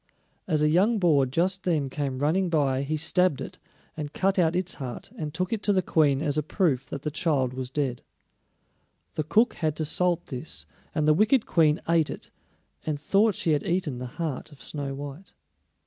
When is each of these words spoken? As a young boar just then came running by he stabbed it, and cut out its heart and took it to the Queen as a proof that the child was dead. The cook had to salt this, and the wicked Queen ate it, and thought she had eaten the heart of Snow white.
As 0.47 0.63
a 0.63 0.69
young 0.69 0.97
boar 0.97 1.27
just 1.27 1.61
then 1.63 1.87
came 1.87 2.17
running 2.17 2.49
by 2.49 2.81
he 2.81 2.97
stabbed 2.97 3.39
it, 3.39 3.59
and 3.95 4.11
cut 4.13 4.39
out 4.39 4.55
its 4.55 4.73
heart 4.81 5.11
and 5.15 5.31
took 5.31 5.53
it 5.53 5.61
to 5.61 5.73
the 5.73 5.83
Queen 5.83 6.23
as 6.23 6.39
a 6.39 6.41
proof 6.41 6.87
that 6.89 7.03
the 7.03 7.11
child 7.11 7.53
was 7.53 7.69
dead. 7.69 8.01
The 9.13 9.23
cook 9.23 9.53
had 9.53 9.75
to 9.75 9.85
salt 9.85 10.25
this, 10.25 10.65
and 10.95 11.07
the 11.07 11.13
wicked 11.13 11.45
Queen 11.45 11.79
ate 11.87 12.09
it, 12.09 12.31
and 12.83 12.99
thought 12.99 13.35
she 13.35 13.51
had 13.51 13.61
eaten 13.61 13.99
the 13.99 14.07
heart 14.17 14.51
of 14.51 14.59
Snow 14.59 14.95
white. 14.95 15.33